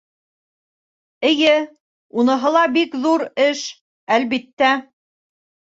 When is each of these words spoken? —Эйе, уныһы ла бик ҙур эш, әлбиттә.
—Эйе, 1.31 1.51
уныһы 2.23 2.53
ла 2.57 2.65
бик 2.79 2.99
ҙур 3.05 3.29
эш, 3.47 3.63
әлбиттә. 4.19 4.77